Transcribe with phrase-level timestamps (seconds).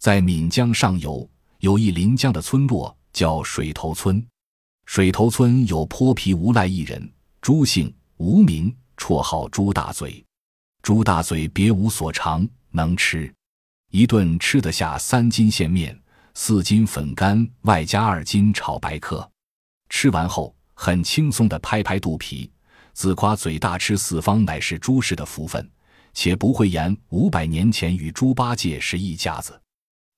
[0.00, 4.26] 在岷江上游有一临江的村落叫水头村。
[4.86, 7.12] 水头村有泼皮无赖一人，
[7.42, 10.24] 朱姓，无名，绰号朱大嘴。
[10.82, 13.30] 朱大嘴别无所长，能吃，
[13.90, 15.94] 一顿吃得下三斤线面，
[16.32, 19.30] 四斤粉干，外加二斤炒白客。
[19.90, 22.50] 吃完后，很轻松地拍拍肚皮，
[22.94, 25.70] 自夸嘴大吃四方乃是朱氏的福分，
[26.14, 29.60] 且不会言五百年前与猪八戒是一家子。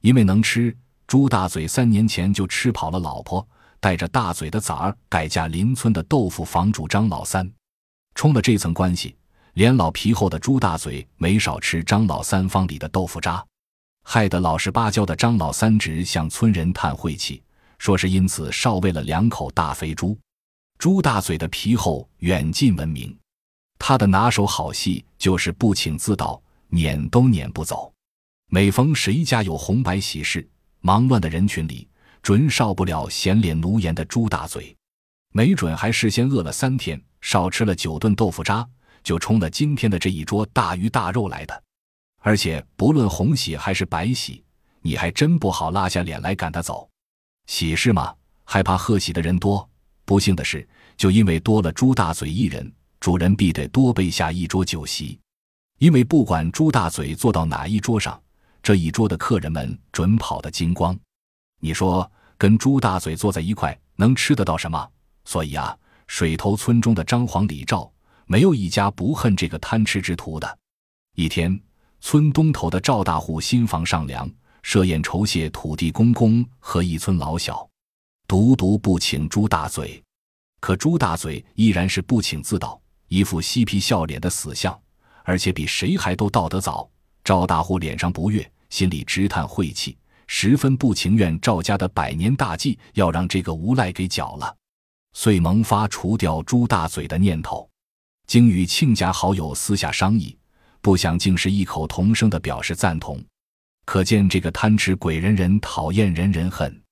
[0.03, 3.47] 因为能吃，朱大嘴三年前就吃跑了老婆，
[3.81, 7.51] 带着大嘴的崽儿改嫁邻村的豆腐房主张老三，
[8.15, 9.17] 冲了这层关系。
[9.55, 13.45] 连老皮厚的朱大嘴没少吃张老三方里的豆腐渣，
[14.03, 17.43] 害得老实巴交的张老三直向村人叹晦气，
[17.79, 20.19] 说是因此少喂了两口大肥猪。
[20.79, 23.15] 朱大嘴的皮厚远近闻名，
[23.79, 27.92] 他的拿手好戏就是不请自到，撵都撵不走。
[28.55, 30.47] 每逢谁家有红白喜事，
[30.83, 31.89] 忙乱的人群里
[32.21, 34.77] 准少不了闲脸奴颜的朱大嘴，
[35.33, 38.69] 没准还事先饿了三天，少吃了九顿豆腐渣。
[39.03, 41.63] 就冲了今天的这一桌大鱼大肉来的，
[42.19, 44.45] 而且不论红喜还是白喜，
[44.83, 46.87] 你还真不好拉下脸来赶他走。
[47.47, 49.67] 喜事嘛，害怕贺喜的人多；
[50.05, 55.19] 不幸的是，就因为多了朱大嘴一人，主人必得多备下一桌酒席。
[55.79, 58.23] 因为不管朱大嘴坐到哪一桌上，
[58.63, 60.97] 这一桌的客人们准跑得精光。
[61.61, 64.89] 你说跟朱大嘴坐在一块，能吃得到什么？
[65.25, 67.91] 所以啊，水头村中的张黄李赵。
[68.27, 70.59] 没有一家不恨这个贪吃之徒的。
[71.17, 71.61] 一天，
[72.01, 74.31] 村东头的赵大户新房上梁，
[74.63, 77.69] 设宴酬谢土地公公和一村老小，
[78.27, 80.03] 独独不请朱大嘴。
[80.61, 84.81] 可朱大嘴依然是不请自到，一副嬉皮笑脸的死相，
[85.25, 86.89] 而且比谁还都到得早。
[87.33, 94.55] 赵大户脸上不悦，心里直叹晦气，十分不情愿赵家的百年大计要让这个无赖给搅了，
[95.15, 97.67] 遂萌发除掉朱大嘴的念头。
[98.27, 100.37] 经与亲家好友私下商议，
[100.83, 103.19] 不想竟是异口同声的表示赞同，
[103.87, 106.83] 可见这个贪吃鬼人人讨厌人人恨。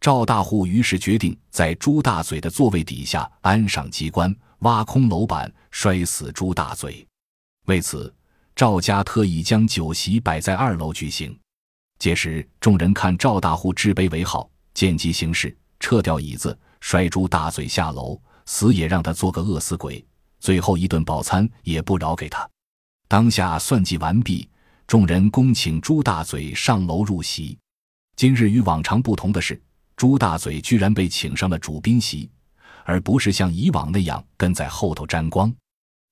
[0.00, 7.04] 赵大户于是决定在朱大嘴的座位底下安上机关，挖空楼板，摔死朱大嘴。
[7.66, 8.14] 为此，
[8.60, 11.34] 赵家特意将酒席摆在二楼举行。
[11.98, 20.04] 届时，众人看赵大户置杯为号，见机行事，撤掉椅子，摔朱大嘴下楼，死也让他做个饿死鬼。
[20.40, 22.46] 最后一顿饱餐也不饶给他。
[23.08, 24.46] 当下算计完毕，
[24.86, 27.56] 众人恭请朱大嘴上楼入席。
[28.14, 29.58] 今日与往常不同的是，
[29.96, 32.30] 朱大嘴居然被请上了主宾席，
[32.84, 35.50] 而不是像以往那样跟在后头沾光。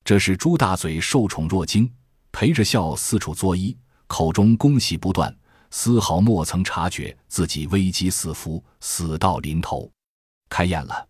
[0.03, 1.93] 这是朱大嘴受宠若惊，
[2.33, 5.35] 陪着笑四处作揖，口中恭喜不断，
[5.71, 9.91] 丝毫莫曾察觉自己危机四伏，死到临头。
[10.49, 11.07] 开宴了。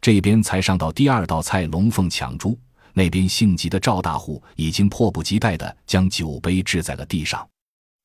[0.00, 2.58] 这边才上到第二道菜龙凤抢珠，
[2.92, 7.48] 那边性急的赵大户已经迫不及待地将酒杯置在了地上。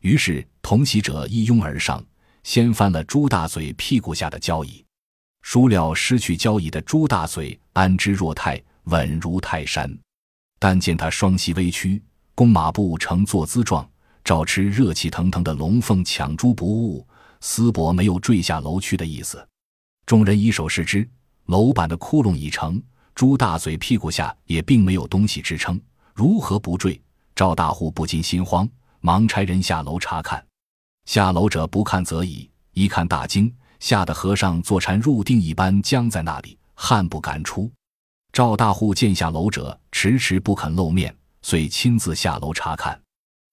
[0.01, 2.05] 于是同席者一拥而上，
[2.44, 4.85] 掀翻了朱大嘴屁股下的交椅。
[5.41, 9.91] 孰料失去交椅的朱大嘴安之若泰，稳如泰山。
[10.59, 11.99] 但见他双膝微屈，
[12.37, 13.89] 弓马步呈坐姿状，
[14.23, 17.03] 照吃热气腾腾的龙凤抢珠不误，
[17.41, 19.43] 丝帛没有坠下楼去的意思。
[20.05, 21.09] 众人以手视之。
[21.47, 22.79] 楼板的窟窿已成，
[23.15, 25.81] 朱大嘴屁股下也并没有东西支撑，
[26.13, 27.01] 如何不坠？
[27.33, 28.69] 赵大户不禁心慌，
[28.99, 30.45] 忙差人下楼查看。
[31.05, 37.71] 下楼者不看则已，一看大惊，吓得和尚坐禅入定一般僵在那里，汗不敢出。
[38.31, 41.11] 赵大户见下楼者迟迟不肯露面，
[41.50, 43.02] 遂亲自下楼查看。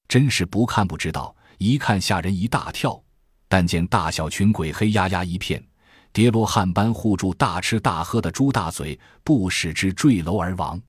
[0.09, 3.00] 真是不看不知道，一看吓人一大跳。
[3.47, 5.65] 但见大小群鬼黑压压一片。
[6.12, 10.81] 叠罗汉般护住大吃大喝的朱大嘴，不使之坠楼而亡。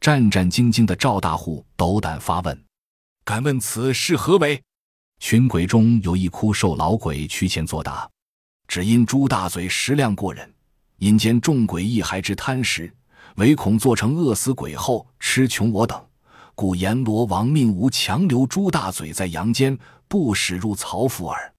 [0.00, 2.64] 战战兢兢的赵大户斗胆发问
[3.24, 4.60] ：“敢问此事何为？”
[5.22, 8.10] 群鬼中有一枯瘦老鬼趋前作答
[8.66, 10.52] ：“只因朱大嘴食量过人，
[10.98, 12.92] 因间众鬼亦还之贪食，
[13.36, 16.04] 唯恐做成饿死鬼后吃穷我等，
[16.60, 19.78] 故阎罗王命吾强留朱大嘴在阳间，
[20.08, 21.54] 不使入曹府耳。”